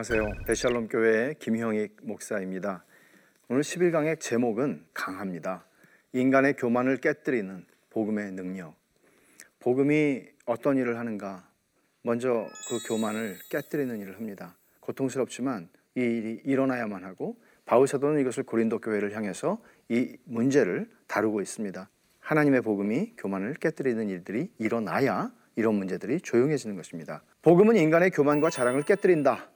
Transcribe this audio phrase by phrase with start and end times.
[0.00, 0.44] 안녕하세요.
[0.46, 2.86] 베샬롬 교회의 김형익 목사입니다.
[3.48, 5.66] 오늘 11강의 제목은 강합니다.
[6.14, 8.74] 인간의 교만을 깨뜨리는 복음의 능력.
[9.58, 11.46] 복음이 어떤 일을 하는가?
[12.00, 14.56] 먼저 그 교만을 깨뜨리는 일을 합니다.
[14.80, 17.36] 고통스럽지만 이 일이 일어나야만 하고
[17.66, 19.60] 바울 사도는 이것을 고린도 교회를 향해서
[19.90, 21.90] 이 문제를 다루고 있습니다.
[22.20, 27.22] 하나님의 복음이 교만을 깨뜨리는 일들이 일어나야 이런 문제들이 조용해지는 것입니다.
[27.42, 29.50] 복음은 인간의 교만과 자랑을 깨뜨린다.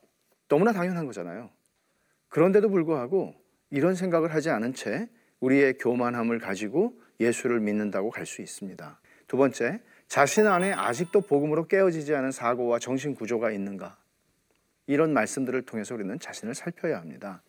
[0.49, 1.51] 너무나 당연한 거잖아요.
[2.29, 3.35] 그런데도 불구하고
[3.71, 5.09] 이런 생각을 하지 않은 채
[5.41, 9.01] 우리의 교만함을 가지고 예수를 믿는다고 갈 수 있습니다.
[9.27, 13.97] 두 번째, 자신 안에 아직도 복음으로 깨어지지 않은 사고와 정신 구조가 있는가?
[14.87, 17.43] 이런 말씀들을 통해서 우리는 자신을 살펴야 합니다.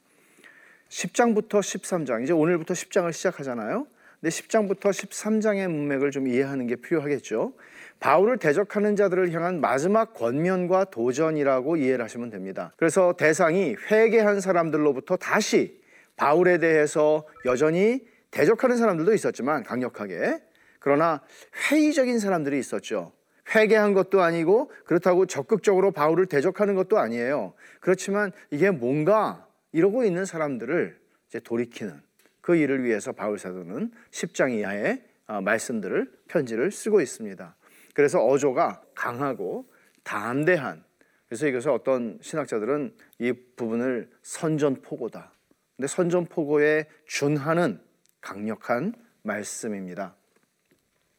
[0.90, 3.88] 10장부터 13장, 이제 오늘부터 10장을 시작하잖아요.
[4.26, 7.54] 근데 10장부터 13장의 문맥을 좀 이해하는 게 필요하겠죠.
[8.00, 12.74] 바울을 대적하는 자들을 향한 마지막 권면과 도전이라고 이해를 하시면 됩니다.
[12.76, 15.80] 그래서 대상이 회개한 사람들로부터 다시
[16.16, 20.42] 바울에 대해서 여전히 대적하는 사람들도 있었지만 강력하게
[20.80, 21.22] 그러나
[21.70, 23.12] 회의적인 사람들이 있었죠.
[23.54, 27.54] 회개한 것도 아니고 그렇다고 적극적으로 바울을 대적하는 것도 아니에요.
[27.80, 32.05] 그렇지만 이게 뭔가 이러고 있는 사람들을 이제 돌이키는
[32.46, 37.56] 그 일을 위해서 바울 사도는 10장 이하의 어, 말씀들을 편지를 쓰고 있습니다.
[37.96, 39.68] 그래서 어조가 강하고
[40.04, 40.84] 담대한
[41.26, 45.34] 그래서 이것을 어떤 신학자들은 이 부분을 선전포고다.
[45.76, 47.82] 근데 선전포고에 준하는
[48.22, 50.16] 강력한 말씀입니다.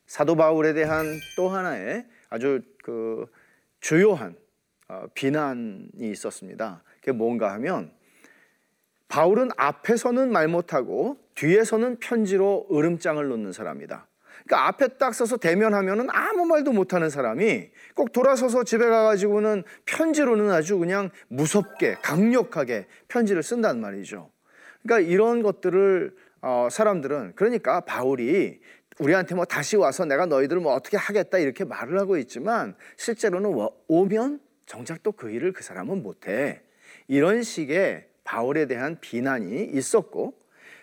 [0.06, 3.26] 사도 바울에 대한 또 하나의 아주 그
[3.80, 4.36] 주요한
[4.86, 6.84] 어, 비난이 있었습니다.
[7.00, 7.92] 그게 뭔가 하면
[9.08, 14.06] 바울은 앞에서는 말 못하고 뒤에서는 편지로 으름장을 놓는 사람이다.
[14.44, 20.78] 그러니까 앞에 딱 서서 대면하면은 아무 말도 못하는 사람이 꼭 돌아서서 집에 가가지고는 편지로는 아주
[20.78, 24.30] 그냥 무섭게 강력하게 편지를 쓴단 말이죠.
[24.82, 28.60] 그러니까 이런 것들을 어, 사람들은 그러니까 바울이
[28.98, 33.52] 우리한테 뭐 다시 와서 내가 너희들을 뭐 어떻게 하겠다 이렇게 말을 하고 있지만 실제로는
[33.88, 36.62] 오면 정작 또 그 일을 그 사람은 못해.
[37.08, 40.34] 이런 식의 바울에 대한 비난이 있었고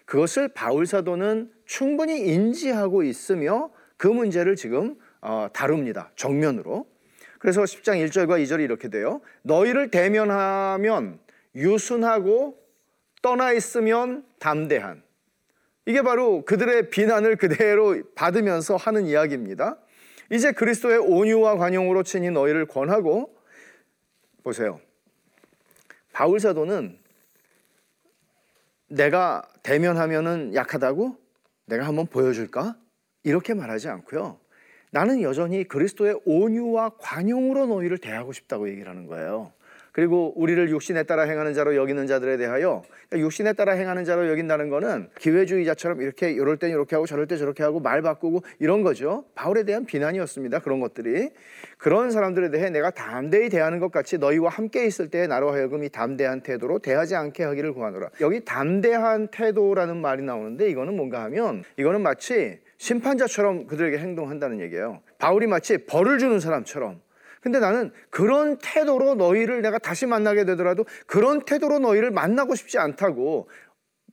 [0.05, 6.11] 그것을 바울 사도는 충분히 인지하고 있으며 그 문제를 지금 어, 다룹니다.
[6.15, 6.87] 정면으로.
[7.39, 9.21] 그래서 10장 1절과 2절이 이렇게 돼요.
[9.43, 11.19] 너희를 대면하면
[11.55, 12.57] 유순하고
[13.21, 15.03] 떠나 있으면 담대한.
[15.85, 19.77] 이게 바로 그들의 비난을 그대로 받으면서 하는 이야기입니다.
[20.31, 23.35] 이제 그리스도의 온유와 관용으로 친히 너희를 권하고
[24.43, 24.79] 보세요.
[26.13, 27.02] 바울 사도는
[28.93, 31.17] 내가 대면하면은 약하다고
[31.65, 32.77] 내가 한번 보여줄까?
[33.23, 34.39] 이렇게 말하지 않고요.
[34.91, 39.51] 나는 여전히 그리스도의 온유와 관용으로 너희를 대하고 싶다고 얘기를 하는 거예요.
[39.93, 44.69] 그리고 우리를 육신에 따라 행하는 자로 여기는 자들에 대하여 그러니까 육신에 따라 행하는 자로 여긴다는
[44.69, 49.25] 거는 기회주의자처럼 이렇게 이럴 땐 이렇게 하고 저럴 때 저렇게 하고 말 바꾸고 이런 거죠.
[49.35, 50.59] 바울에 대한 비난이었습니다.
[50.59, 51.29] 그런 것들이
[51.77, 55.89] 그런 사람들에 대해 내가 담대히 대하는 것 같이 너희와 함께 있을 때 나로 하여금 이
[55.89, 58.09] 담대한 태도로 대하지 않게 하기를 구하노라.
[58.21, 65.01] 여기 담대한 태도라는 말이 나오는데 이거는 뭔가 하면 이거는 마치 심판자처럼 그들에게 행동한다는 얘기예요.
[65.19, 66.99] 바울이 마치 벌을 주는 사람처럼
[67.43, 73.49] 근데 나는 그런 태도로 너희를 내가 다시 만나게 되더라도 그런 태도로 너희를 만나고 싶지 않다고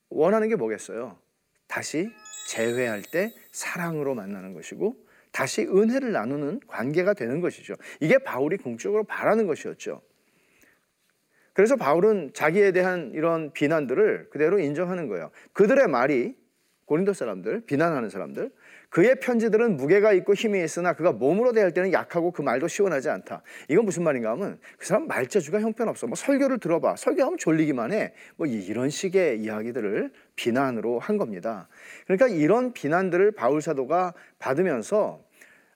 [0.09, 1.17] 원하는 게 뭐겠어요?
[1.69, 2.11] 다시
[2.49, 4.97] 재회할 때 사랑으로 만나는 것이고
[5.31, 7.77] 다시 은혜를 나누는 관계가 되는 것이죠.
[8.01, 10.03] 이게 바울이 궁극적으로 바라는 것이었죠.
[11.53, 15.31] 그래서 바울은 자기에 대한 이런 비난들을 그대로 인정하는 거예요.
[15.53, 16.35] 그들의 말이
[16.91, 18.51] 고린도 사람들, 비난하는 사람들,
[18.89, 23.43] 그의 편지들은 무게가 있고 힘이 있으나 그가 몸으로 대할 때는 약하고 그 말도 시원하지 않다.
[23.69, 26.09] 이건 무슨 말인가 하면 그 사람 말재주가 형편없어.
[26.09, 26.97] 뭐 설교를 들어봐.
[26.97, 28.13] 설교하면 졸리기만 해.
[28.35, 31.69] 뭐 이런 식의 이야기들을 비난으로 한 겁니다.
[32.09, 35.23] 그러니까 이런 비난들을 바울 사도가 받으면서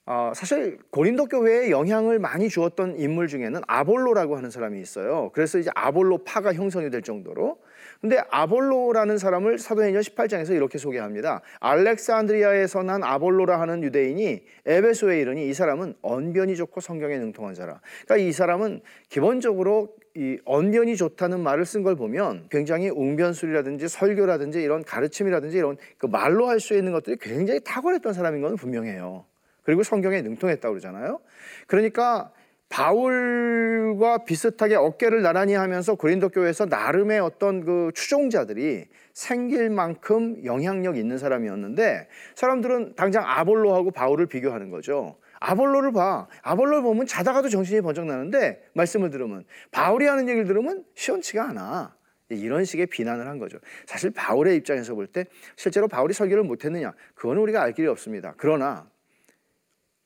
[0.06, 5.30] 어, 사실 고린도 교회에 영향을 많이 주었던 인물 중에는 아볼로라고 하는 사람이 있어요.
[5.32, 7.60] 그래서 이제 아볼로 파가 형성이 될 정도로
[8.04, 11.40] 근데 아볼로라는 사람을 사도행전 18장에서 이렇게 소개합니다.
[11.60, 17.80] 알렉산드리아에서 난 아볼로라 하는 유대인이 에베소에 이르니 이 사람은 언변이 좋고 성경에 능통한 자라.
[18.04, 24.84] 그러니까 이 사람은 기본적으로 이 언변이 좋다는 말을 쓴 걸 보면 굉장히 웅변술이라든지 설교라든지 이런
[24.84, 29.24] 가르침이라든지 이런 그 말로 할 수 있는 것들이 굉장히 탁월했던 사람인 건 분명해요.
[29.62, 31.20] 그리고 성경에 능통했다고 그러잖아요.
[31.66, 32.30] 그러니까
[32.74, 41.16] 바울과 비슷하게 어깨를 나란히 하면서 고린도 교회에서 나름의 어떤 그 추종자들이 생길 만큼 영향력 있는
[41.16, 45.16] 사람이었는데 사람들은 당장 아볼로하고 바울을 비교하는 거죠.
[45.38, 46.26] 아볼로를 봐.
[46.42, 51.94] 아볼로를 보면 자다가도 정신이 번쩍 나는데 말씀을 들으면 바울이 하는 얘기를 들으면 시원치가 않아.
[52.30, 53.58] 이런 식의 비난을 한 거죠.
[53.86, 58.34] 사실 바울의 입장에서 볼 때 실제로 바울이 설교를 못했느냐 그거는 우리가 알 길이 없습니다.
[58.36, 58.90] 그러나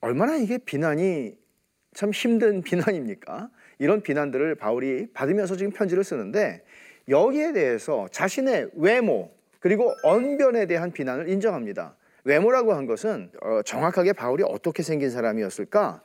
[0.02, 1.47] 얼마나 이게 비난이
[1.94, 3.50] 참 힘든 비난입니까?
[3.78, 6.62] 이런 비난들을 바울이 받으면서 지금 편지를 쓰는데
[7.08, 9.30] 여기에 대해서 자신의 외모
[9.60, 11.96] 그리고 언변에 대한 비난을 인정합니다.
[12.24, 16.02] 외모라고 한 것은 어, 정확하게 바울이 어떻게 생긴 사람이었을까?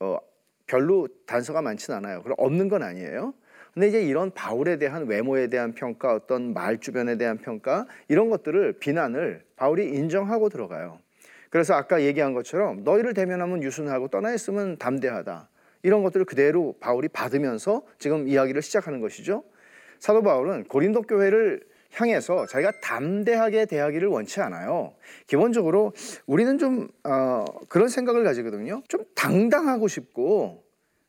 [0.00, 0.18] 어,
[0.66, 2.22] 별로 단서가 많지는 않아요.
[2.22, 3.34] 그럼 없는 건 아니에요.
[3.72, 8.78] 근데 이제 이런 바울에 대한 외모에 대한 평가, 어떤 말 주변에 대한 평가 이런 것들을
[8.78, 11.00] 비난을 바울이 인정하고 들어가요.
[11.54, 15.48] 그래서 아까 얘기한 것처럼 너희를 대면하면 유순하고 떠나 있으면 담대하다.
[15.84, 19.44] 이런 것들을 그대로 바울이 받으면서 지금 이야기를 시작하는 것이죠.
[20.00, 21.62] 사도 바울은 고린도 교회를
[21.92, 24.94] 향해서 자기가 담대하게 대하기를 원치 않아요.
[25.28, 25.92] 기본적으로
[26.26, 28.82] 우리는 좀 어, 그런 생각을 가지거든요.
[28.88, 30.64] 좀 당당하고 싶고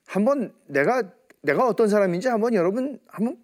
[0.05, 1.01] 한번 내가
[1.41, 3.39] 내가 어떤 사람인지 한번 여러분 한번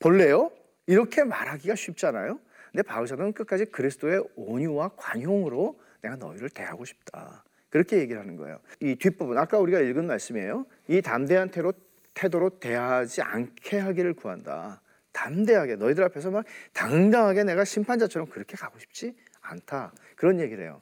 [0.00, 0.50] 볼래요?
[0.88, 2.40] 이렇게 말하기가 쉽잖아요.
[2.72, 7.44] 근데 바울 사도는 끝까지 그리스도의 온유와 관용으로 내가 너희를 대하고 싶다.
[7.70, 8.60] 그렇게 얘기를 하는 거예요.
[8.80, 10.66] 이 뒷부분 아까 우리가 읽은 말씀이에요.
[10.88, 11.72] 이 담대한 태로
[12.12, 14.80] 태도로 대하지 않게 하기를 구한다.
[15.12, 19.92] 담대하게 너희들 앞에서 막 당당하게 내가 심판자처럼 그렇게 가고 싶지 않다.
[20.16, 20.80] 그런 얘기를 해요.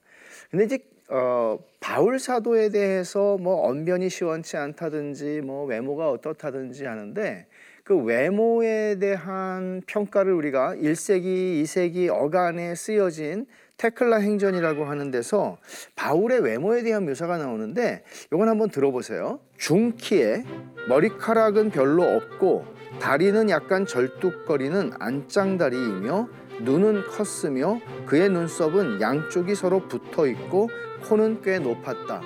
[0.50, 0.78] 근데 이제
[1.08, 7.46] 어, 바울 사도에 대해서 뭐 언변이 시원치 않다든지 뭐 외모가 어떻다든지 하는데
[7.84, 13.46] 그 외모에 대한 평가를 우리가 1세기, 2세기 어간에 쓰여진
[13.76, 15.58] 테클라 행전이라고 하는 데서
[15.96, 19.40] 바울의 외모에 대한 묘사가 나오는데 이건 한번 들어보세요.
[19.58, 20.44] 중키에
[20.88, 22.64] 머리카락은 별로 없고
[23.00, 26.28] 다리는 약간 절뚝거리는 안짱다리이며
[26.60, 30.68] 눈은 컸으며 그의 눈썹은 양쪽이 서로 붙어 있고
[31.08, 32.22] 코는 꽤 높았다.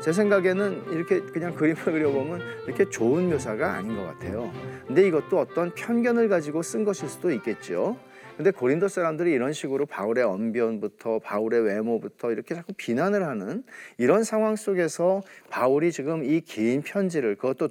[0.00, 4.50] 제 생각에는 이렇게 그냥 그림을 그려보면 이렇게 좋은 묘사가 아닌 것 같아요.
[4.86, 7.96] 근데 이것도 어떤 편견을 가지고 쓴 것일 수도 있겠죠.
[8.38, 13.64] 근데 고린도 사람들이 이런 식으로 바울의 언변부터 바울의 외모부터 이렇게 자꾸 비난을 하는
[13.96, 17.68] 이런 상황 속에서 바울이 지금 이 긴 편지를 그것도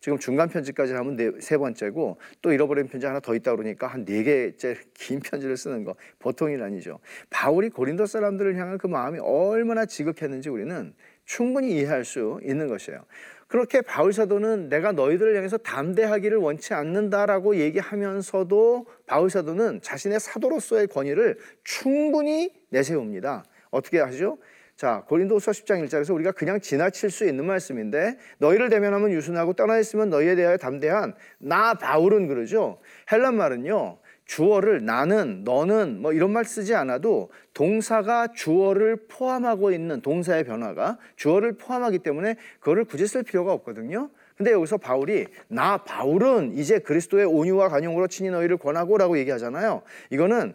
[0.00, 4.06] 지금 중간 편지까지 하면 네, 세 번째고 또 잃어버린 편지 하나 더 있다 그러니까 한
[4.06, 6.98] 네 개째 긴 편지를 쓰는 거 보통이 아니죠.
[7.28, 10.94] 바울이 고린도 사람들을 향한 그 마음이 얼마나 지극했는지 우리는
[11.26, 13.04] 충분히 이해할 수 있는 것이에요.
[13.48, 21.38] 그렇게 바울 사도는 내가 너희들을 향해서 담대하기를 원치 않는다라고 얘기하면서도 바울 사도는 자신의 사도로서의 권위를
[21.62, 23.44] 충분히 내세웁니다.
[23.70, 24.38] 어떻게 하시죠?
[24.76, 30.10] 자, 고린도서 10장 1절에서 우리가 그냥 지나칠 수 있는 말씀인데 너희를 대면하면 유순하고 떠나 있으면
[30.10, 32.78] 너희에 대하여 담대한 나 바울은 그러죠.
[33.10, 33.98] 헬란 말은요.
[34.26, 41.52] 주어를 나는 너는 뭐 이런 말 쓰지 않아도 동사가 주어를 포함하고 있는 동사의 변화가 주어를
[41.56, 44.10] 포함하기 때문에 그거를 굳이 쓸 필요가 없거든요.
[44.36, 49.82] 근데 여기서 바울이 나 바울은 이제 그리스도의 온유와 간용으로 친히 너희를 권하고라고 얘기하잖아요.
[50.10, 50.54] 이거는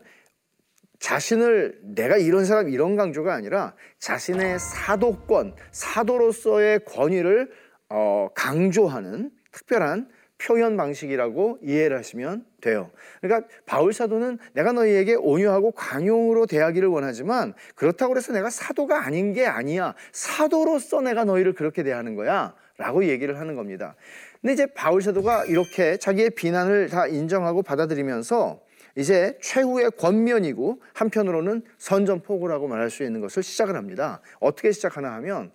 [1.00, 7.50] 자신을 내가 이런 사람 이런 강조가 아니라 자신의 사도권 사도로서의 권위를
[7.90, 10.10] 어, 강조하는 특별한
[10.42, 12.90] 표현 방식이라고 이해를 하시면 돼요.
[13.22, 19.46] 그러니까 바울 사도는 내가 너희에게 온유하고 관용으로 대하기를 원하지만 그렇다고 해서 내가 사도가 아닌 게
[19.46, 19.94] 아니야.
[20.12, 22.56] 사도로서 내가 너희를 그렇게 대하는 거야.
[22.78, 23.96] 라고 얘기를 하는 겁니다.
[24.42, 28.60] 근데 이제 바울 사도가 이렇게 자기의 비난을 다 인정하고 받아들이면서
[28.96, 34.22] 이제 최후의 권면이고 한편으로는 선전포고라고 말할 수 있는 것을 시작을 합니다.
[34.40, 35.52] 어떻게 시작하나 하면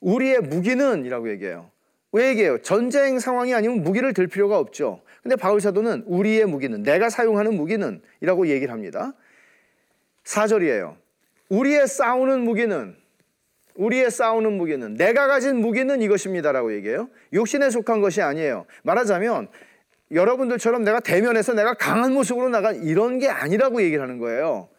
[0.00, 1.70] 우리의 무기는 이라고 얘기해요.
[2.16, 2.56] 왜 얘기해요?
[2.62, 5.02] 전쟁 상황이 아니면 무기를 들 필요가 없죠.
[5.22, 9.12] 근데 바울 사도는 우리의 무기는 내가 사용하는 무기는 이라고 얘기를 합니다.
[10.24, 10.96] 4절이에요.
[11.50, 12.96] 우리의 싸우는 무기는
[13.74, 17.10] 우리의 싸우는 무기는 내가 가진 무기는 이것입니다라고 얘기해요.
[17.34, 18.64] 육신에 속한 것이 아니에요.
[18.84, 19.48] 말하자면
[20.10, 24.70] 여러분들처럼 내가 대면해서 내가 강한 모습으로 나간 이런 게 아니라고 얘기를 하는 거예요.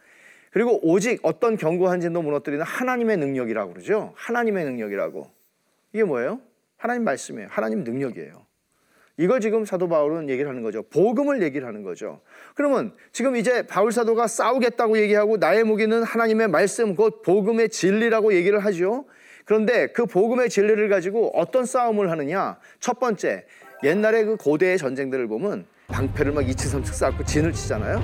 [0.50, 4.12] 그리고 오직 어떤 견고한 진도 무너뜨리는 하나님의 능력이라고 그러죠.
[4.16, 5.30] 하나님의 능력이라고.
[5.92, 6.40] 이게 뭐예요?
[6.78, 7.48] 하나님 말씀이에요.
[7.50, 8.46] 하나님 능력이에요.
[9.20, 10.84] 이걸 지금 사도 바울은 얘기를 하는 거죠.
[10.84, 12.20] 복음을 얘기를 하는 거죠.
[12.54, 18.60] 그러면 지금 이제 바울 사도가 싸우겠다고 얘기하고 나의 무기는 하나님의 말씀, 곧 복음의 진리라고 얘기를
[18.60, 19.06] 하죠.
[19.44, 22.58] 그런데 그 복음의 진리를 가지고 어떤 싸움을 하느냐?
[22.78, 23.44] 첫 번째,
[23.82, 28.00] 옛날에 그 고대의 전쟁들을 보면 방패를 막 이치삼측 쌓고 진을 치잖아요.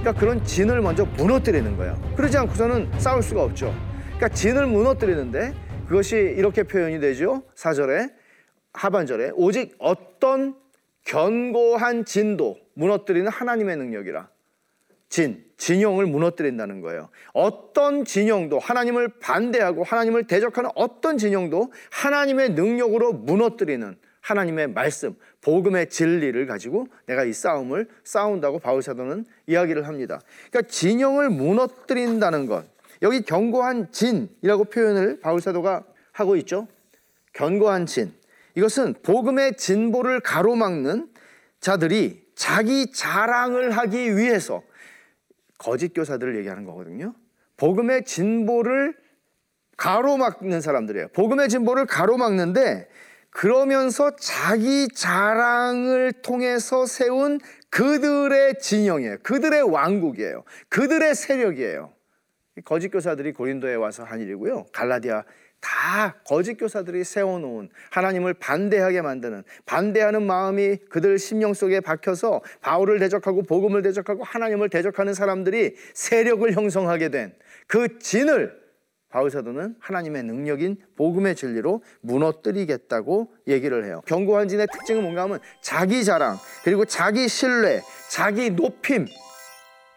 [0.00, 1.98] 그러니까 그런 진을 먼저 무너뜨리는 거예요.
[2.16, 3.72] 그러지 않고서는 싸울 수가 없죠.
[4.16, 5.54] 그러니까 진을 무너뜨리는데
[5.88, 7.42] 그것이 이렇게 표현이 되죠.
[7.54, 8.10] 사절에
[8.74, 10.54] 하반절에 오직 어떤
[11.04, 14.28] 견고한 진도 무너뜨리는 하나님의 능력이라.
[15.08, 17.08] 진, 진영을 무너뜨린다는 거예요.
[17.32, 26.46] 어떤 진영도 하나님을 반대하고 하나님을 대적하는 어떤 진영도 하나님의 능력으로 무너뜨리는 하나님의 말씀, 복음의 진리를
[26.46, 30.20] 가지고 내가 이 싸움을 싸운다고 바울 사도는 이야기를 합니다.
[30.50, 32.66] 그러니까 진영을 무너뜨린다는 것.
[33.02, 36.66] 여기 견고한 진이라고 표현을 바울 사도가 하고 있죠.
[37.32, 38.12] 견고한 진.
[38.54, 41.08] 이것은 복음의 진보를 가로막는
[41.60, 44.62] 자들이 자기 자랑을 하기 위해서
[45.58, 47.14] 거짓 교사들을 얘기하는 거거든요.
[47.56, 48.96] 복음의 진보를
[49.76, 51.08] 가로막는 사람들이에요.
[51.08, 52.88] 복음의 진보를 가로막는데
[53.30, 57.38] 그러면서 자기 자랑을 통해서 세운
[57.70, 59.18] 그들의 진영이에요.
[59.22, 60.44] 그들의 왕국이에요.
[60.68, 61.92] 그들의 세력이에요.
[62.64, 64.66] 거짓 교사들이 고린도에 와서 한 일이고요.
[64.72, 65.24] 갈라디아
[65.60, 73.42] 다 거짓 교사들이 세워놓은 하나님을 반대하게 만드는 반대하는 마음이 그들 심령 속에 박혀서 바울을 대적하고
[73.42, 77.34] 복음을 대적하고 하나님을 대적하는 사람들이 세력을 형성하게 된
[77.68, 78.58] 그 진을
[79.10, 84.02] 바울 사도는 하나님의 능력인 복음의 진리로 무너뜨리겠다고 얘기를 해요.
[84.06, 89.06] 견고한 진의 특징은 뭔가 하면 자기 자랑, 그리고 자기 신뢰, 자기 높임,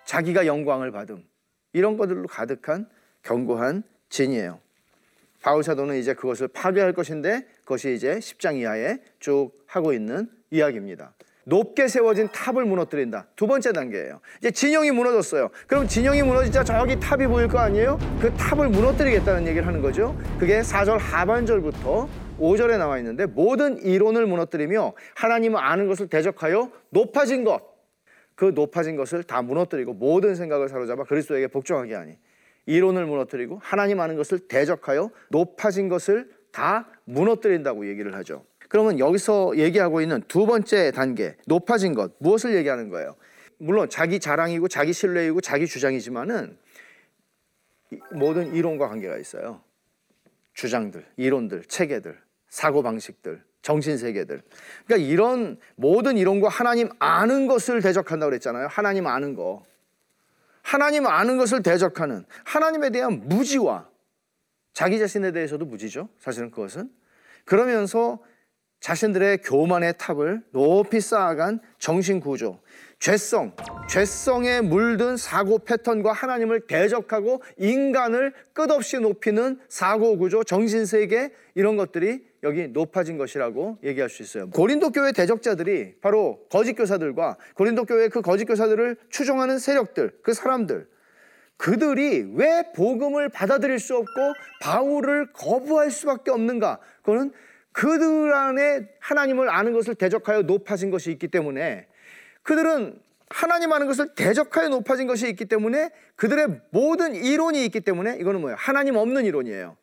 [0.05, 1.23] 자기가 영광을 받음.
[1.73, 2.87] 이런 것들로 가득한
[3.23, 4.59] 견고한 진이에요.
[5.41, 11.13] 바울 사도는 이제 그것을 파괴할 것인데 그것이 이제 10장 이하에 쭉 하고 있는 이야기입니다.
[11.43, 13.25] 높게 세워진 탑을 무너뜨린다.
[13.35, 14.21] 두 번째 단계예요.
[14.39, 15.49] 이제 진영이 무너졌어요.
[15.65, 17.97] 그럼 진영이 무너지자 저기 탑이 보일 거 아니에요?
[18.21, 20.15] 그 탑을 무너뜨리겠다는 얘기를 하는 거죠.
[20.39, 22.07] 그게 4절 하반절부터
[22.39, 27.70] 5절에 나와 있는데 모든 이론을 무너뜨리며 하나님을 아는 것을 대적하여 높아진 것.
[28.41, 32.17] 그 높아진 것을 다 무너뜨리고 모든 생각을 사로잡아 그리스도에게 복종하게 하니
[32.65, 38.43] 이론을 무너뜨리고 하나님 아는 것을 대적하여 높아진 것을 다 무너뜨린다고 얘기를 하죠.
[38.67, 43.15] 그러면 여기서 얘기하고 있는 두 번째 단계, 높아진 것, 무엇을 얘기하는 거예요?
[43.59, 46.57] 물론 자기 자랑이고 자기 신뢰이고 자기 주장이지만은
[48.13, 49.61] 모든 이론과 관계가 있어요.
[50.55, 52.17] 주장들, 이론들, 체계들,
[52.49, 54.41] 사고 방식들, 정신 세계들.
[54.85, 58.67] 그러니까 이런 모든 이론과 하나님 아는 것을 대적한다고 그랬잖아요.
[58.67, 59.63] 하나님 아는 거.
[60.63, 63.89] 하나님 아는 것을 대적하는 하나님에 대한 무지와
[64.73, 66.09] 자기 자신에 대해서도 무지죠.
[66.19, 66.89] 사실은 그것은.
[67.45, 68.19] 그러면서
[68.79, 72.59] 자신들의 교만의 탑을 높이 쌓아간 정신 구조,
[72.99, 73.55] 죄성,
[73.87, 82.30] 죄성에 물든 사고 패턴과 하나님을 대적하고 인간을 끝없이 높이는 사고 구조, 정신 세계 이런 것들이
[82.43, 84.49] 여기 높아진 것이라고 얘기할 수 있어요.
[84.49, 90.87] 고린도 교회 대적자들이 바로 거짓 교사들과 고린도 교회 그 거짓 교사들을 추종하는 세력들, 그 사람들
[91.57, 96.79] 그들이 왜 복음을 받아들일 수 없고 바울을 거부할 수밖에 없는가?
[97.03, 97.31] 그거는
[97.71, 101.87] 그들 안에 하나님을 아는 것을 대적하여 높아진 것이 있기 때문에
[102.41, 108.41] 그들은 하나님 아는 것을 대적하여 높아진 것이 있기 때문에 그들의 모든 이론이 있기 때문에 이거는
[108.41, 108.57] 뭐예요?
[108.59, 109.77] 하나님 없는 이론이에요.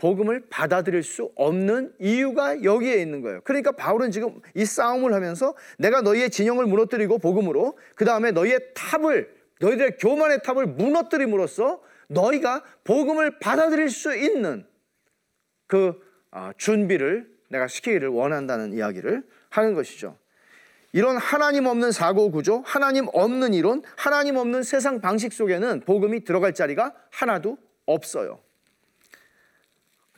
[0.00, 3.40] 복음을 받아들일 수 없는 이유가 여기에 있는 거예요.
[3.44, 9.32] 그러니까 바울은 지금 이 싸움을 하면서 내가 너희의 진영을 무너뜨리고 복음으로 그 다음에 너희의 탑을
[9.60, 14.66] 너희들의 교만의 탑을 무너뜨림으로써 너희가 복음을 받아들일 수 있는
[15.66, 16.00] 그
[16.32, 20.16] 아, 준비를 내가 시키기를 원한다는 이야기를 하는 것이죠.
[20.92, 26.52] 이런 하나님 없는 사고 구조, 하나님 없는 이론, 하나님 없는 세상 방식 속에는 복음이 들어갈
[26.52, 28.40] 자리가 하나도 없어요.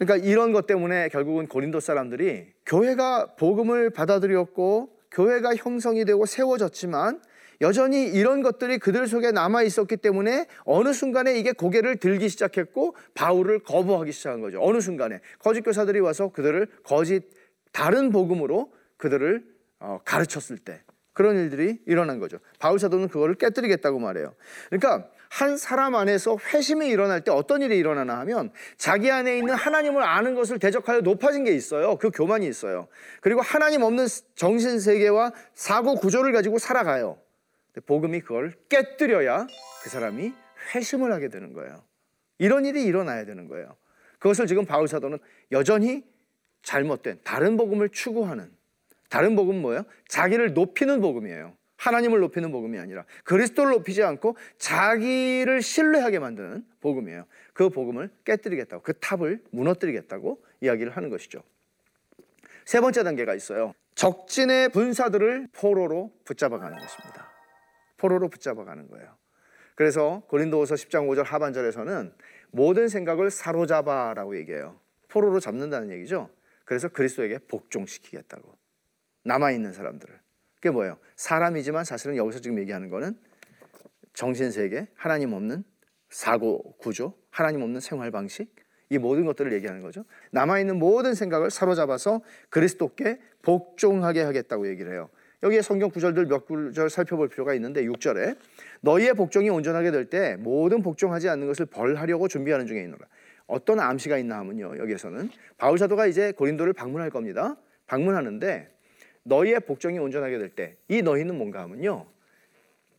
[0.04, 7.20] 그러니까 이런 것 때문에 결국은 고린도 사람들이 교회가 복음을 받아들였고 교회가 형성이 되고 세워졌지만
[7.60, 13.60] 여전히 이런 것들이 그들 속에 남아 있었기 때문에 어느 순간에 이게 고개를 들기 시작했고 바울을
[13.60, 14.58] 거부하기 시작한 거죠.
[14.60, 17.22] 어느 순간에 거짓 교사들이 와서 그들을 거짓
[17.70, 19.44] 다른 복음으로 그들을
[19.78, 20.82] 어, 가르쳤을 때
[21.12, 22.38] 그런 일들이 일어난 거죠.
[22.58, 24.34] 바울 사도는 그거를 깨뜨리겠다고 말해요.
[24.70, 30.02] 그러니까 한 사람 안에서 회심이 일어날 때 어떤 일이 일어나나 하면 자기 안에 있는 하나님을
[30.02, 31.96] 아는 것을 대적하여 높아진 게 있어요.
[31.96, 32.86] 그 교만이 있어요.
[33.22, 37.18] 그리고 하나님 없는 정신 세계와 사고 구조를 가지고 살아가요.
[37.86, 39.46] 복음이 그걸 깨뜨려야
[39.82, 40.34] 그 사람이
[40.74, 41.82] 회심을 하게 되는 거예요.
[42.36, 43.74] 이런 일이 일어나야 되는 거예요.
[44.18, 45.18] 그것을 지금 바울 사도는
[45.50, 46.04] 여전히
[46.62, 48.52] 잘못된 다른 복음을 추구하는
[49.08, 49.84] 다른 복음은 뭐예요?
[50.08, 51.56] 자기를 높이는 복음이에요.
[51.82, 57.26] 하나님을 높이는 복음이 아니라 그리스도를 높이지 않고 자기를 신뢰하게 만드는 복음이에요.
[57.52, 61.42] 그 복음을 깨뜨리겠다고 그 탑을 무너뜨리겠다고 이야기를 하는 것이죠.
[62.64, 63.74] 세 번째 단계가 있어요.
[63.96, 67.32] 적진의 분사들을 포로로 붙잡아가는 것입니다.
[67.96, 69.16] 포로로 붙잡아가는 거예요.
[69.74, 72.14] 그래서 고린도후서 10장 5절 하반절에서는
[72.52, 74.78] 모든 생각을 사로잡아라고 얘기해요.
[75.08, 76.30] 포로로 잡는다는 얘기죠.
[76.64, 78.56] 그래서 그리스도에게 복종시키겠다고
[79.24, 80.21] 남아 있는 사람들을.
[80.62, 80.96] 그게 뭐예요?
[81.16, 83.16] 사람이지만 사실은 여기서 지금 얘기하는 거는
[84.14, 85.64] 정신 세계, 하나님 없는
[86.08, 88.54] 사고 구조, 하나님 없는 생활 방식,
[88.88, 90.04] 이 모든 것들을 얘기하는 거죠.
[90.30, 95.10] 남아 있는 모든 생각을 사로잡아서 그리스도께 복종하게 하겠다고 얘기를 해요.
[95.42, 98.36] 여기에 성경 구절들 몇 구절 살펴볼 필요가 있는데 6절에
[98.82, 103.04] 너희의 복종이 온전하게 될 때 모든 복종하지 않는 것을 벌하려고 준비하는 중에 있노라.
[103.48, 104.78] 어떤 암시가 있나 하면요.
[104.78, 107.56] 여기에서는 바울 사도가 이제 고린도를 방문할 겁니다.
[107.86, 108.72] 방문하는데
[109.24, 112.06] 너희의 복종이 온전하게 될 때 이 너희는 뭔가 하면요.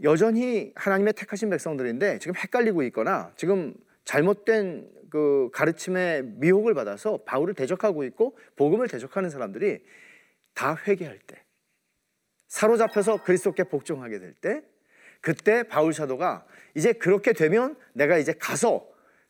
[0.01, 3.73] 여전히 하나님의 택하신 백성들인데 지금 헷갈리고 있거나 지금
[4.05, 9.83] 잘못된 그 가르침에 미혹을 받아서 바울을 대적하고 있고 복음을 대적하는 사람들이
[10.55, 11.43] 다 회개할 때
[12.47, 14.63] 사로잡혀서 그리스도께 복종하게 될 때
[15.21, 18.85] 그때 바울 사도가 이제 그렇게 되면 내가 이제 가서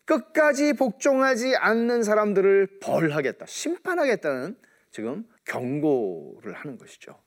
[0.05, 4.57] 끝까지 복종하지 않는 사람들을 벌하겠다 심판하겠다는
[4.91, 7.19] 지금 경고를 하는 것이죠.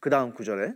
[0.00, 0.74] 그 다음 구절에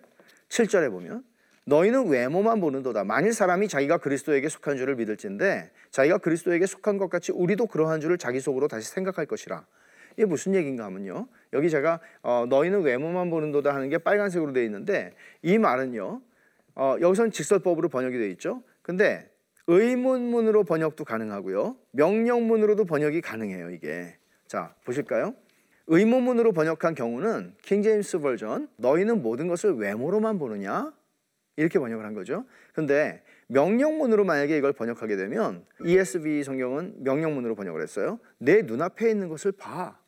[0.48, 1.24] 7절에 보면
[1.66, 3.04] 너희는 외모만 보는도다.
[3.04, 8.16] 만일 사람이 자기가 그리스도에게 속한 줄을 믿을진데 자기가 그리스도에게 속한 것 같이 우리도 그러한 줄을
[8.16, 9.66] 자기 속으로 다시 생각할 것이라.
[10.16, 11.28] 이게 무슨 얘기인가 하면요.
[11.52, 16.22] 여기 제가 어, 너희는 외모만 보는도다 하는 게 빨간색으로 되어 있는데 이 말은요.
[16.74, 18.62] 어, 여기선 직설법으로 번역이 되어 있죠.
[18.82, 19.30] 근데
[19.66, 21.76] 의문문으로 번역도 가능하고요.
[21.92, 23.70] 명령문으로도 번역이 가능해요.
[23.70, 25.34] 이게 자 보실까요?
[25.88, 30.92] 의문문으로 번역한 경우는 킹제임스 버전 너희는 모든 것을 외모로만 보느냐
[31.56, 32.44] 이렇게 번역을 한 거죠.
[32.72, 38.20] 근데 명령문으로 만약에 이걸 번역하게 되면 ESV 성경은 명령문으로 번역을 했어요.
[38.36, 39.98] 내 눈앞에 있는 것을 봐.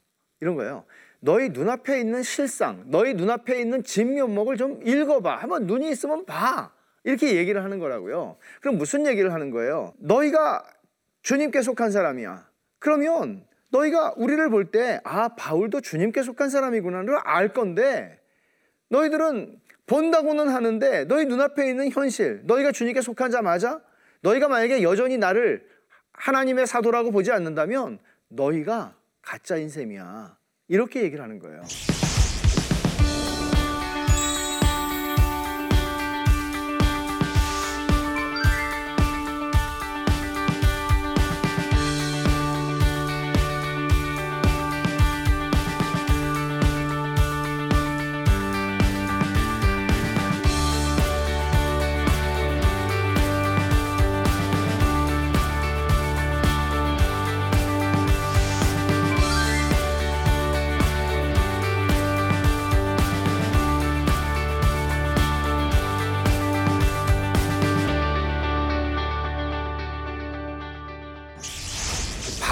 [0.41, 0.85] 이런 거예요.
[1.21, 5.37] 너희 눈앞에 있는 실상, 너희 눈앞에 있는 진면목을 좀 읽어봐.
[5.37, 6.73] 한번 눈이 있으면 봐.
[7.05, 8.37] 이렇게 얘기를 하는 거라고요.
[8.61, 9.95] 그럼 무슨 얘기를 하는 거예요?
[9.99, 10.63] 너희가
[11.23, 12.49] 주님께 속한 사람이야.
[12.79, 18.21] 그러면 너희가 우리를 볼 때, 아, 바울도 주님께 속한 사람이구나를 알 건데,
[18.89, 23.81] 너희들은 본다고는 하는데 너희 눈앞에 있는 현실, 너희가 주님께 속한 자 맞아?
[24.21, 25.67] 너희가 만약에 여전히 나를
[26.13, 30.37] 하나님의 사도라고 보지 않는다면 너희가 가짜인 셈이야.
[30.69, 31.63] 이렇게 얘기를 하는 거예요.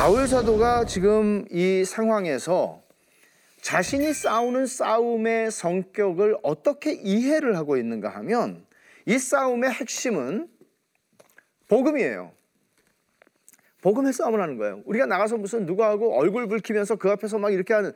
[0.08, 2.82] 바울 사도가 지금 이 상황에서
[3.60, 8.64] 자신이 싸우는 싸움의 성격을 어떻게 이해를 하고 있는가 하면
[9.04, 10.48] 이 싸움의 핵심은
[11.68, 12.32] 복음이에요.
[13.82, 14.80] 복음의 싸움을 하는 거예요.
[14.86, 17.92] 우리가 나가서 무슨 누구하고 얼굴 붉히면서 그 앞에서 막 이렇게 하는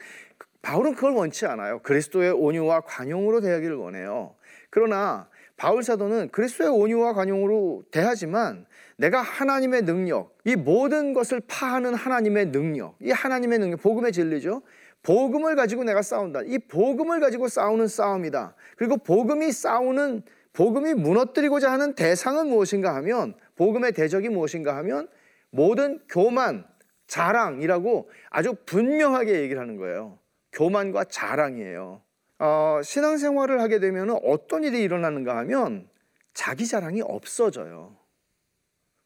[0.60, 1.78] 바울은 그걸 원치 않아요.
[1.78, 4.34] 그리스도의 온유와 관용으로 대하기를 원해요.
[4.68, 12.52] 그러나 바울 사도는 그리스도의 온유와 관용으로 대하지만 내가 하나님의 능력, 이 모든 것을 파하는 하나님의
[12.52, 14.62] 능력, 이 하나님의 능력, 복음의 진리죠.
[15.02, 16.42] 복음을 가지고 내가 싸운다.
[16.46, 18.54] 이 복음을 가지고 싸우는 싸움이다.
[18.76, 25.08] 그리고 복음이 싸우는 복음이 무너뜨리고자 하는 대상은 무엇인가 하면 복음의 대적이 무엇인가 하면
[25.50, 26.64] 모든 교만,
[27.06, 30.18] 자랑이라고 아주 분명하게 얘기를 하는 거예요.
[30.52, 32.02] 교만과 자랑이에요.
[32.44, 35.88] 어, 신앙생활을 하게 되면 어떤 일이 일어나는가 하면
[36.34, 37.96] 자기 자랑이 없어져요.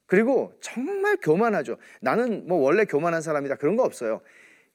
[0.06, 1.76] 그리고 정말 교만하죠.
[2.00, 3.56] 나는 뭐 원래 교만한 사람이다.
[3.56, 4.22] 그런 거 없어요.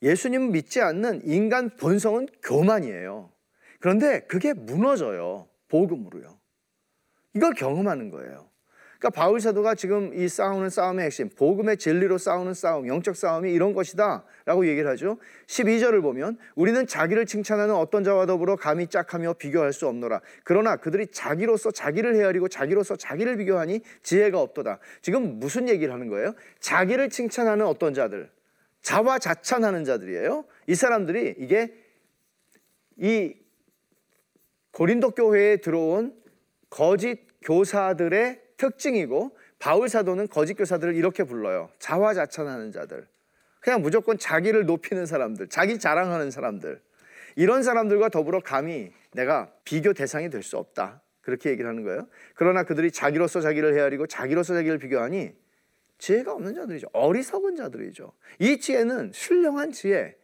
[0.03, 3.31] 예수님 믿지 않는 인간 본성은 교만이에요.
[3.79, 5.47] 그런데 그게 무너져요.
[5.67, 6.37] 복음으로요.
[7.33, 8.50] 이걸 경험하는 거예요.
[9.01, 13.73] 그러니까 바울 사도가 지금 이 싸우는 싸움의 핵심, 복음의 진리로 싸우는 싸움, 영적 싸움이 이런
[13.73, 15.17] 것이다 라고 얘기를 하죠.
[15.47, 20.21] 12절을 보면 우리는 자기를 칭찬하는 어떤 자와 더불어 감히 짝하며 비교할 수 없노라.
[20.43, 24.77] 그러나 그들이 자기로서 자기를 헤아리고 자기로서 자기를 비교하니 지혜가 없도다.
[25.01, 26.35] 지금 무슨 얘기를 하는 거예요?
[26.59, 28.29] 자기를 칭찬하는 어떤 자들,
[28.83, 30.45] 자와 자찬하는 자들이에요.
[30.67, 31.73] 이 사람들이 이게
[32.97, 33.33] 이
[34.73, 36.13] 고린도 교회에 들어온
[36.69, 41.69] 거짓 교사들의 특징이고 바울 사도는 거짓 교사들을 이렇게 불러요.
[41.79, 43.07] 자화자찬하는 자들.
[43.59, 46.79] 그냥 무조건 자기를 높이는 사람들, 자기 자랑하는 사람들.
[47.35, 51.01] 이런 사람들과 더불어 감히 내가 비교 대상이 될 수 없다.
[51.21, 52.07] 그렇게 얘기를 하는 거예요.
[52.35, 55.33] 그러나 그들이 자기로서 자기를 헤아리고 자기로서 자기를 비교하니
[55.99, 56.87] 지혜가 없는 자들이죠.
[56.93, 58.11] 어리석은 자들이죠.
[58.39, 60.15] 이 지혜는 신령한 지혜,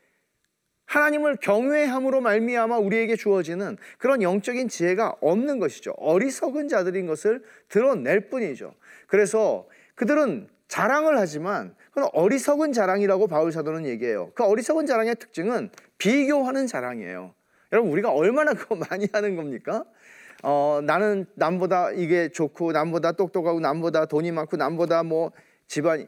[0.87, 5.91] 하나님을 경외함으로 말미암아 우리에게 주어지는 그런 영적인 지혜가 없는 것이죠.
[5.97, 8.73] 어리석은 자들인 것을 드러낼 뿐이죠.
[9.07, 14.31] 그래서 그들은 자랑을 하지만 그건 어리석은 자랑이라고 바울 사도는 얘기해요.
[14.33, 17.33] 그 어리석은 자랑의 특징은 비교하는 자랑이에요.
[17.73, 19.83] 여러분 우리가 얼마나 그거 많이 하는 겁니까?
[20.43, 25.31] 어, 나는 남보다 이게 좋고 남보다 똑똑하고 남보다 돈이 많고 남보다 뭐
[25.67, 26.07] 집안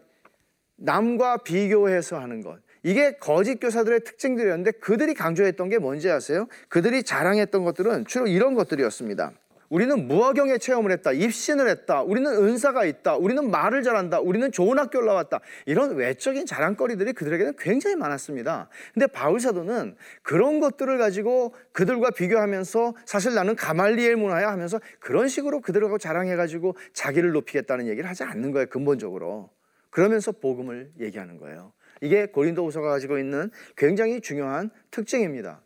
[0.77, 2.59] 남과 비교해서 하는 것.
[2.83, 6.47] 이게 거짓 교사들의 특징들이었는데 그들이 강조했던 게 뭔지 아세요?
[6.69, 9.33] 그들이 자랑했던 것들은 주로 이런 것들이었습니다.
[9.69, 11.11] 우리는 무화경에 체험을 했다.
[11.11, 12.01] 입신을 했다.
[12.01, 13.17] 우리는 은사가 있다.
[13.17, 14.19] 우리는 말을 잘한다.
[14.19, 15.39] 우리는 좋은 학교 올라왔다.
[15.67, 18.67] 이런 외적인 자랑거리들이 그들에게는 굉장히 많았습니다.
[18.93, 25.61] 근데 바울 사도는 그런 것들을 가지고 그들과 비교하면서 사실 나는 가말리엘 문화야 하면서 그런 식으로
[25.61, 28.67] 그들하고 자랑해 가지고 자기를 높이겠다는 얘기를 하지 않는 거예요.
[28.67, 29.51] 근본적으로.
[29.91, 31.73] 그러면서 복음을 얘기하는 거예요.
[32.01, 35.61] 이게 고린도후서가 가지고 있는 굉장히 중요한 특징입니다.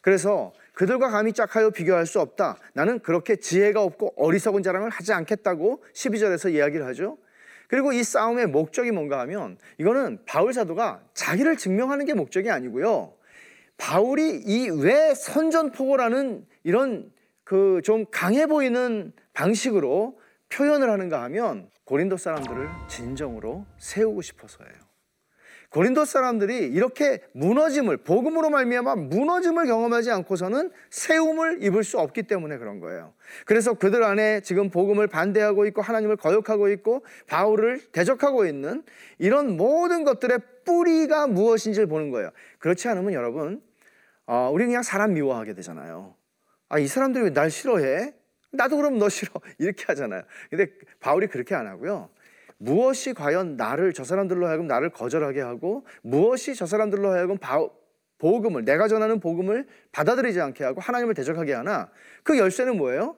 [0.00, 2.56] 그래서 그들과 감히 짝하여 비교할 수 없다.
[2.72, 7.18] 나는 그렇게 지혜가 없고 어리석은 자랑을 하지 않겠다고 12절에서 이야기를 하죠.
[7.68, 13.12] 그리고 이 싸움의 목적이 뭔가 하면 이거는 바울 사도가 자기를 증명하는 게 목적이 아니고요.
[13.76, 17.12] 바울이 이 왜 선전포고라는 이런
[17.44, 20.18] 그 좀 강해 보이는 방식으로
[20.50, 24.89] 표현을 하는가 하면 고린도 사람들을 진정으로 세우고 싶어서예요.
[25.70, 32.80] 고린도 사람들이 이렇게 무너짐을 복음으로 말미암아 무너짐을 경험하지 않고서는 세움을 입을 수 없기 때문에 그런
[32.80, 33.14] 거예요.
[33.46, 38.82] 그래서 그들 안에 지금 복음을 반대하고 있고 하나님을 거역하고 있고 바울을 대적하고 있는
[39.18, 42.30] 이런 모든 것들의 뿌리가 무엇인지를 보는 거예요.
[42.58, 43.62] 그렇지 않으면 여러분,
[44.26, 46.16] 어, 우리는 그냥 사람 미워하게 되잖아요.
[46.68, 48.12] 아, 이 사람들이 왜 날 싫어해?
[48.52, 49.30] 나도 그럼 너 싫어.
[49.58, 50.22] 이렇게 하잖아요.
[50.50, 50.66] 근데
[50.98, 52.10] 바울이 그렇게 안 하고요.
[52.62, 57.66] 무엇이 과연 나를 저 사람들로 하여금 나를 거절하게 하고 무엇이 저 사람들로 하여금 바,
[58.18, 61.90] 복음을 내가 전하는 복음을 받아들이지 않게 하고 하나님을 대적하게 하나
[62.22, 63.16] 그 열쇠는 뭐예요?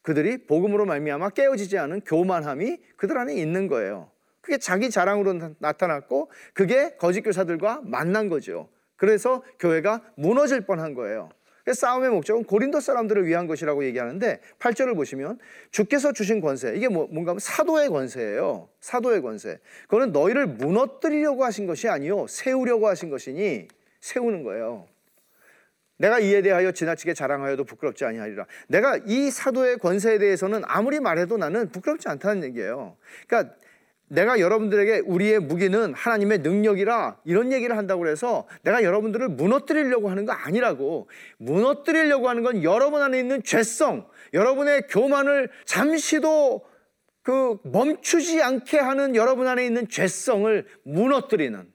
[0.00, 4.10] 그들이 복음으로 말미암아 깨어지지 않은 교만함이 그들 안에 있는 거예요.
[4.40, 8.70] 그게 자기 자랑으로 나타났고 그게 거짓 교사들과 만난 거죠.
[8.96, 11.28] 그래서 교회가 무너질 뻔한 거예요.
[11.74, 15.38] 싸움의 목적은 고린도 사람들을 위한 것이라고 얘기하는데 8절을 보시면
[15.70, 18.68] 주께서 주신 권세 이게 뭐, 뭔가 사도의 권세예요.
[18.80, 19.58] 사도의 권세.
[19.82, 23.68] 그거는 너희를 무너뜨리려고 하신 것이 아니요 세우려고 하신 것이니
[24.00, 24.86] 세우는 거예요.
[25.98, 28.46] 내가 이에 대하여 지나치게 자랑하여도 부끄럽지 아니하리라.
[28.68, 32.96] 내가 이 사도의 권세에 대해서는 아무리 말해도 나는 부끄럽지 않다는 얘기예요.
[33.26, 33.54] 그러니까
[34.08, 40.32] 내가 여러분들에게 우리의 무기는 하나님의 능력이라 이런 얘기를 한다고 해서 내가 여러분들을 무너뜨리려고 하는 거
[40.32, 46.64] 아니라고 무너뜨리려고 하는 건 여러분 안에 있는 죄성, 여러분의 교만을 잠시도
[47.22, 51.70] 그 멈추지 않게 하는 여러분 안에 있는 죄성을 무너뜨리는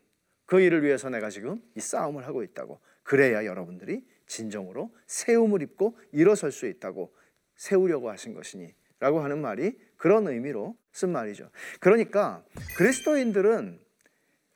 [0.45, 2.79] 그 일을 위해서 내가 지금 이 싸움을 하고 있다고.
[3.03, 7.13] 그래야 여러분들이 진정으로 세움을 입고 일어설 수 있다고
[7.55, 11.49] 세우려고 하신 것이니 라고 하는 말이 그런 의미로 쓴 말이죠.
[11.79, 12.43] 그러니까
[12.75, 13.79] 그리스도인들은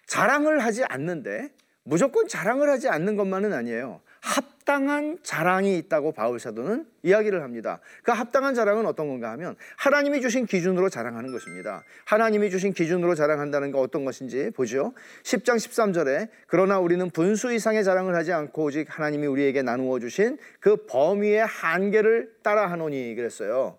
[0.05, 4.01] 자랑을 하지 않는데 무조건 자랑을 하지 않는 것만은 아니에요.
[4.19, 7.79] 합당한 자랑이 있다고 바울 사도는 이야기를 합니다.
[8.03, 11.85] 그 합당한 자랑은 어떤 건가 하면 하나님이 주신 기준으로 자랑하는 것입니다.
[12.03, 14.93] 하나님이 주신 기준으로 자랑한다는 거 어떤 것인지 보죠.
[15.23, 20.85] 10장 13절에 그러나 우리는 분수 이상의 자랑을 하지 않고 오직 하나님이 우리에게 나누어 주신 그
[20.87, 23.77] 범위의 한계를 따라 하노니 그랬어요.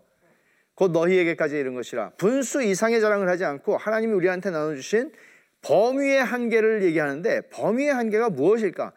[0.78, 5.10] 곧 너희에게까지 이른 것이라 분수 이상의 자랑을 하지 않고 하나님이 우리한테 나눠주신
[5.62, 8.92] 범위의 한계를 얘기하는데 범위의 한계가 무엇일까?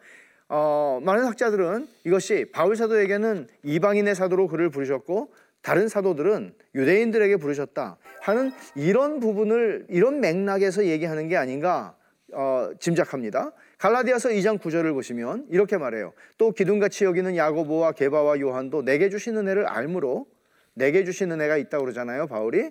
[0.48, 8.52] 어, 많은 학자들은 이것이 바울 사도에게는 이방인의 사도로 그를 부르셨고 다른 사도들은 유대인들에게 부르셨다 하는
[8.76, 11.96] 이런 부분을 이런 맥락에서 얘기하는 게 아닌가
[12.32, 13.50] 어, 짐작합니다.
[13.78, 16.12] 갈라디아서 2장 9절을 보시면 이렇게 말해요.
[16.38, 20.28] 또 기둥같이 여기는 야고보와 게바와 요한도 내게 주신 은혜를 알므로
[20.74, 22.26] 내게 주신 은혜가 있다고 그러잖아요.
[22.26, 22.70] 바울이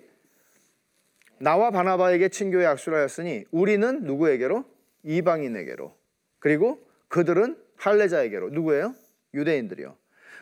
[1.38, 4.64] 나와 바나바에게 친교의 악수를 하였으니 우리는 누구에게로
[5.02, 5.94] 이방인에게로
[6.38, 8.94] 그리고 그들은 할례자에게로 누구예요?
[9.34, 9.96] 유대인들이요.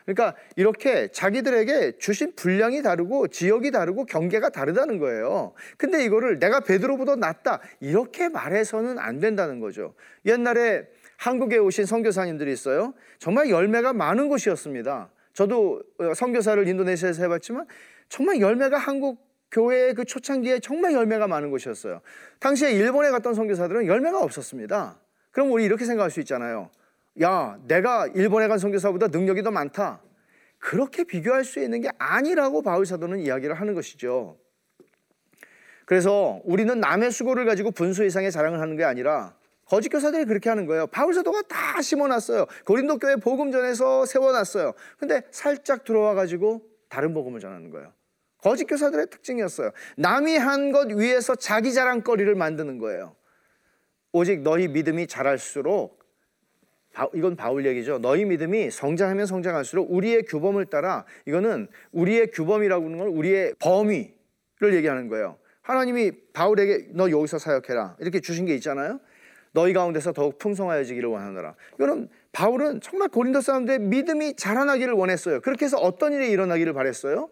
[0.04, 5.52] 그러니까 이렇게 자기들에게 주신 분량이 다르고 지역이 다르고 경계가 다르다는 거예요.
[5.76, 9.94] 근데 이거를 내가 베드로보다 낫다 이렇게 말해서는 안 된다는 거죠.
[10.26, 12.94] 옛날에 한국에 오신 선교사님들이 있어요.
[13.18, 15.10] 정말 열매가 많은 곳이었습니다.
[15.32, 15.82] 저도
[16.14, 17.66] 선교사를 인도네시아에서 해봤지만
[18.08, 22.00] 정말 열매가 한국 교회의 그 초창기에 정말 열매가 많은 곳이었어요.
[22.38, 25.00] 당시에 일본에 갔던 선교사들은 열매가 없었습니다.
[25.30, 26.70] 그럼 우리 이렇게 생각할 수 있잖아요.
[27.22, 30.00] 야, 내가 일본에 간 선교사보다 능력이 더 많다.
[30.58, 34.38] 그렇게 비교할 수 있는 게 아니라고 바울 사도는 이야기를 하는 것이죠.
[35.86, 39.34] 그래서 우리는 남의 수고를 가지고 분수 이상의 자랑을 하는 게 아니라
[39.70, 40.88] 거짓 교사들이 그렇게 하는 거예요.
[40.88, 42.46] 바울 사도가 다 심어놨어요.
[42.66, 44.72] 고린도 교회 복음 전에서 세워놨어요.
[44.98, 47.92] 근데 살짝 들어와 가지고 다른 복음을 전하는 거예요.
[48.38, 49.70] 거짓 교사들의 특징이었어요.
[49.96, 53.14] 남이 한 것 위에서 자기 자랑거리를 만드는 거예요.
[54.10, 56.00] 오직 너희 믿음이 자랄수록
[57.14, 57.98] 이건 바울 얘기죠.
[57.98, 65.06] 너희 믿음이 성장하면 성장할수록 우리의 규범을 따라 이거는 우리의 규범이라고 하는 걸 우리의 범위를 얘기하는
[65.06, 65.38] 거예요.
[65.62, 68.98] 하나님이 바울에게 너 여기서 사역해라 이렇게 주신 게 있잖아요.
[69.52, 71.54] 너희 가운데서 더욱 풍성하여지기를 원하노라.
[71.74, 75.40] 이거는 바울은 정말 고린도 사람들의 믿음이 자라나기를 원했어요.
[75.40, 77.28] 그렇게 해서 어떤 일이 일어나기를 바랬어요?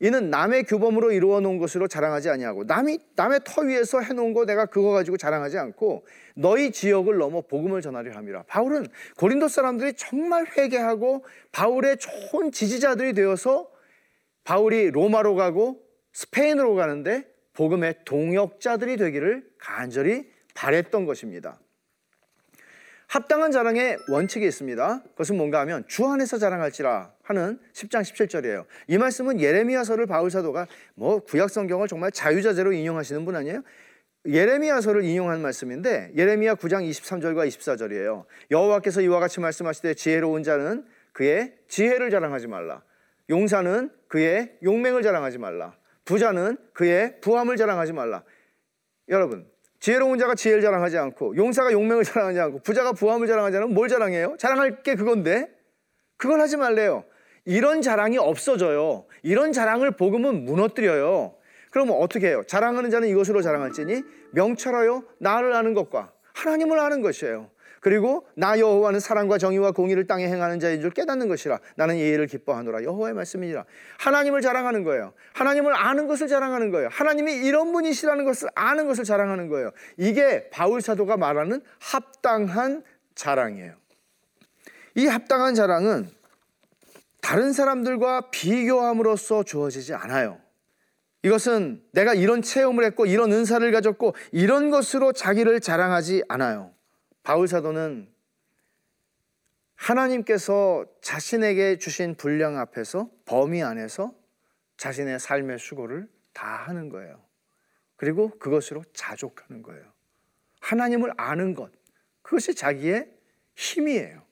[0.00, 4.46] 이는 남의 규범으로 이루어 놓은 것으로 자랑하지 아니하고 남이 남의 터 위에서 해 놓은 거
[4.46, 8.44] 내가 그거 가지고 자랑하지 않고 너희 지역을 넘어 복음을 전하려 함이라.
[8.44, 8.86] 바울은
[9.18, 13.68] 고린도 사람들이 정말 회개하고 바울의 좋은 지지자들이 되어서
[14.44, 21.60] 바울이 로마로 가고 스페인으로 가는데 복음의 동역자들이 되기를 간절히 바랬던 것입니다.
[23.06, 25.02] 합당한 자랑의 원칙이 있습니다.
[25.12, 28.66] 그것은 뭔가 하면 주 안에서 자랑할지라 하는 10장 17절이에요.
[28.88, 33.62] 이 말씀은 예레미야서를 바울 사도가 뭐 구약 성경을 정말 자유자재로 인용하시는 분 아니에요?
[34.26, 38.24] 예레미야서를 인용한 말씀인데 예레미야 9장 23절과 24절이에요.
[38.50, 42.82] 여호와께서 이와 같이 말씀하시되 지혜로운 자는 그의 지혜를 자랑하지 말라.
[43.30, 45.76] 용사는 그의 용맹을 자랑하지 말라.
[46.04, 48.22] 부자는 그의 부함을 자랑하지 말라.
[49.08, 49.46] 여러분,
[49.80, 54.36] 지혜로운 자가 지혜를 자랑하지 않고 용사가 용맹을 자랑하지 않고 부자가 부함을 자랑하지 않으면 뭘 자랑해요?
[54.38, 55.48] 자랑할 게 그건데
[56.16, 57.04] 그걸 하지 말래요.
[57.44, 59.06] 이런 자랑이 없어져요.
[59.22, 61.34] 이런 자랑을 복음은 무너뜨려요.
[61.70, 62.42] 그러면 어떻게 해요?
[62.46, 67.50] 자랑하는 자는 이것으로 자랑할지니 명철하여 나를 아는 것과 하나님을 아는 것이에요.
[67.88, 71.58] 그리고 나 여호와는 사랑과 정의와 공의를 땅에 행하는 자인 줄 깨닫는 것이라.
[71.74, 72.82] 나는 예의를 기뻐하노라.
[72.82, 73.64] 여호와의 말씀이니라.
[73.98, 75.14] 하나님을 자랑하는 거예요.
[75.32, 76.90] 하나님을 아는 것을 자랑하는 거예요.
[76.92, 79.70] 하나님이 이런 분이시라는 것을 아는 것을 자랑하는 거예요.
[79.96, 83.72] 이게 바울 사도가 말하는 합당한 자랑이에요.
[84.96, 86.10] 이 합당한 자랑은
[87.22, 90.38] 다른 사람들과 비교함으로써 주어지지 않아요.
[91.22, 96.72] 이것은 내가 이런 체험을 했고 이런 은사를 가졌고 이런 것으로 자기를 자랑하지 않아요
[97.28, 98.10] 바울 사도는
[99.74, 104.14] 하나님께서 자신에게 주신 분량 앞에서 범위 안에서
[104.78, 107.22] 자신의 삶의 수고를 다 하는 거예요.
[107.96, 109.84] 그리고 그것으로 자족하는 거예요.
[110.60, 111.70] 하나님을 아는 것.
[112.22, 113.14] 그것이 자기의
[113.56, 114.22] 힘이에요.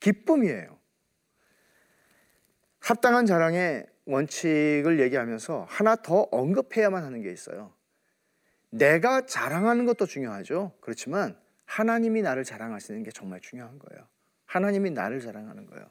[0.00, 0.80] 기쁨이에요.
[2.80, 7.72] 합당한 자랑의 원칙을 얘기하면서 하나 더 언급해야만 하는 게 있어요.
[8.70, 10.76] 내가 자랑하는 것도 중요하죠.
[10.80, 11.40] 그렇지만
[11.72, 14.06] 하나님이 나를 자랑하시는 게 정말 중요한 거예요.
[14.44, 15.86] 하나님이 나를 자랑하는 거예요.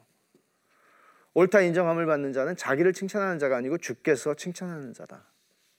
[1.34, 5.26] 옳다 인정함을 받는 자는 자기를 칭찬하는 자가 아니고 주께서 칭찬하는 자다.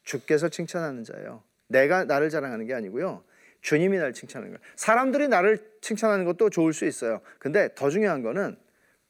[0.04, 1.44] 주께서 칭찬하는 자예요.
[1.68, 3.24] 내가 나를 자랑하는 게 아니고요.
[3.62, 4.74] 주님이 나를 칭찬하는 거예요.
[4.76, 7.22] 사람들이 나를 칭찬하는 것도 좋을 수 있어요.
[7.40, 8.58] 근데 더 중요한 거는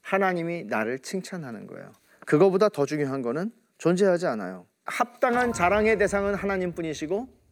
[0.02, 1.92] 하나님이 나를 칭찬하는 거예요.
[2.28, 4.68] 그거보다 더 중요한 거는 존재하지 않아요.
[4.86, 7.43] 합당한 자랑의 대상은 하나님뿐이시고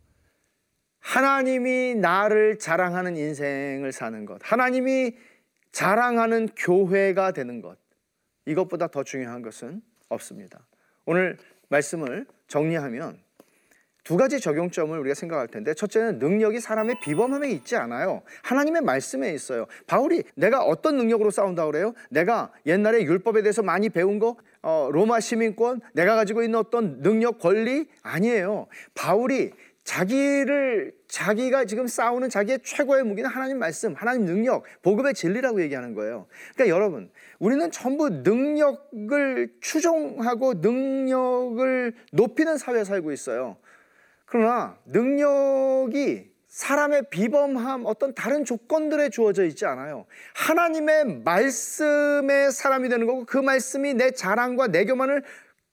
[1.01, 5.17] 하나님이 나를 자랑하는 인생을 사는 것, 하나님이
[5.71, 7.77] 자랑하는 교회가 되는 것,
[8.45, 10.65] 이것보다 더 중요한 것은 없습니다.
[11.05, 11.37] 오늘
[11.69, 13.19] 말씀을 정리하면
[14.03, 18.23] 두 가지 적용점을 우리가 생각할 텐데 첫째는 능력이 사람의 비범함에 있지 않아요.
[18.43, 19.67] 하나님의 말씀에 있어요.
[19.85, 21.93] 바울이 내가 어떤 능력으로 싸운다 그래요?
[22.09, 27.39] 내가 옛날에 율법에 대해서 많이 배운 거 어, 로마 시민권 내가 가지고 있는 어떤 능력
[27.39, 28.67] 권리 아니에요.
[28.95, 29.51] 바울이
[29.91, 36.27] 자기를 자기가 지금 싸우는 자기의 최고의 무기는 하나님 말씀, 하나님 능력, 복음의 진리라고 얘기하는 거예요.
[36.55, 43.57] 그러니까 여러분, 우리는 전부 능력을 추종하고 능력을 높이는 사회에 살고 있어요.
[44.25, 50.05] 그러나 능력이 사람의 비범함, 어떤 다른 조건들에 주어져 있지 않아요.
[50.35, 55.23] 하나님의 말씀의 사람이 되는 거고 그 말씀이 내 자랑과 내 교만을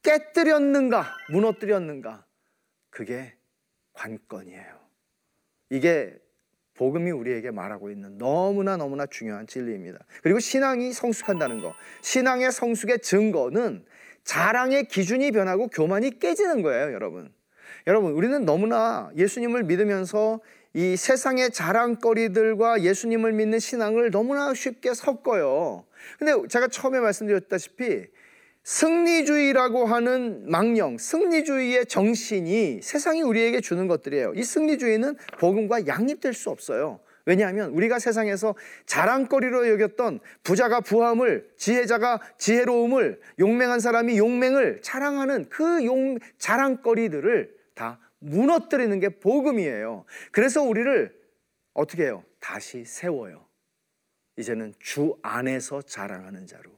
[0.03, 2.25] 깨뜨렸는가, 무너뜨렸는가.
[2.91, 3.38] 그게
[3.99, 4.79] 관건이에요.
[5.71, 6.15] 이게
[6.75, 9.99] 복음이 우리에게 말하고 있는 너무나 너무나 중요한 진리입니다.
[10.23, 11.75] 그리고 신앙이 성숙한다는 거.
[12.03, 13.85] 신앙의 성숙의 증거는
[14.23, 17.33] 자랑의 기준이 변하고 교만이 깨지는 거예요, 여러분.
[17.87, 20.41] 여러분, 우리는 너무나 예수님을 믿으면서
[20.75, 25.85] 이 세상의 자랑거리들과 예수님을 믿는 신앙을 너무나 쉽게 섞어요.
[26.19, 28.07] 근데 제가 처음에 말씀드렸다시피
[28.65, 34.35] 승리주의라고 하는 망령, 승리주의의 정신이 세상이 우리에게 주는 것들이에요.
[34.35, 37.01] 이 승리주의는 복음과 양립될 수 없어요.
[37.29, 38.55] 왜냐하면 우리가 세상에서
[38.87, 48.99] 자랑거리로 여겼던 부자가 부함을, 지혜자가 지혜로움을, 용맹한 사람이 용맹을 자랑하는 그 용, 자랑거리들을 다 무너뜨리는
[48.99, 50.07] 게 복음이에요.
[50.33, 51.15] 그래서 우리를
[51.75, 52.25] 어떻게 해요?
[52.41, 53.47] 다시 세워요.
[54.39, 56.78] 이제는 주 안에서 자랑하는 자로.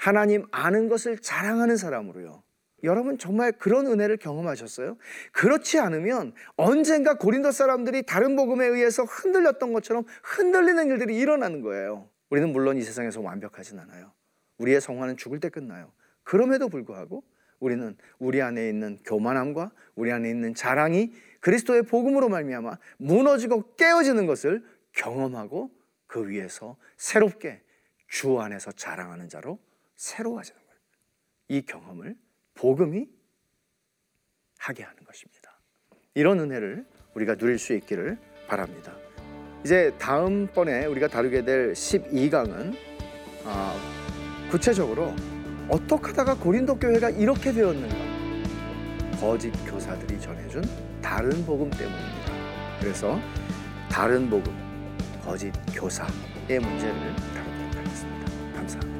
[0.00, 2.42] 하나님 아는 것을 자랑하는 사람으로요.
[2.84, 4.96] 여러분 정말 그런 은혜를 경험하셨어요?
[5.32, 12.08] 그렇지 않으면 언젠가 고린도 사람들이 다른 복음에 의해서 흔들렸던 것처럼 흔들리는 일들이 일어나는 거예요.
[12.30, 14.10] 우리는 물론 이 세상에서 완벽하진 않아요.
[14.56, 15.92] 우리의 성화는 죽을 때 끝나요.
[16.22, 17.22] 그럼에도 불구하고
[17.58, 24.64] 우리는 우리 안에 있는 교만함과 우리 안에 있는 자랑이 그리스도의 복음으로 말미암아 무너지고 깨어지는 것을
[24.92, 25.70] 경험하고
[26.06, 27.60] 그 위에서 새롭게
[28.08, 29.58] 주 안에서 자랑하는 자로
[30.00, 30.80] 새로워지는 거예요.
[31.48, 32.16] 이 경험을
[32.54, 33.06] 복음이
[34.58, 35.60] 하게 하는 것입니다.
[36.14, 38.96] 이런 은혜를 우리가 누릴 수 있기를 바랍니다.
[39.62, 42.74] 이제 다음번에 우리가 다루게 될 12강은
[43.44, 45.14] 아, 구체적으로
[45.68, 49.20] 어떻게 하다가 고린도 교회가 이렇게 되었는가?
[49.20, 50.62] 거짓 교사들이 전해준
[51.02, 52.80] 다른 복음 때문입니다.
[52.80, 53.20] 그래서
[53.90, 54.54] 다른 복음,
[55.22, 58.56] 거짓 교사의 문제를 다루도록 하겠습니다.
[58.56, 58.99] 감사합니다.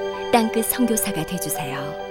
[0.31, 2.10] 땅끝 선교사가 되주세요.